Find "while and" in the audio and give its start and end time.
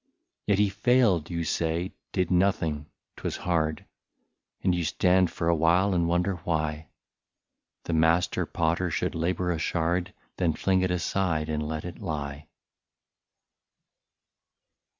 5.53-6.07